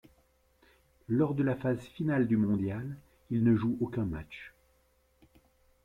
[1.07, 2.97] Lors de la phase finale du mondial,
[3.29, 4.55] il ne joue aucun match.